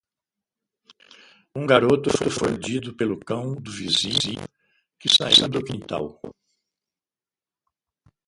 Um 1.55 1.63
garoto 1.63 2.09
foi 2.09 2.27
mordido 2.49 2.95
pelo 2.97 3.19
cão 3.19 3.53
do 3.53 3.71
vizinho, 3.71 4.41
que 4.99 5.07
saiu 5.07 5.47
do 5.47 5.63
quintal. 5.63 6.19